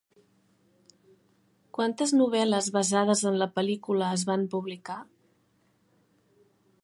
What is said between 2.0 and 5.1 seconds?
novel·les basades en la pel·lícula es van publicar?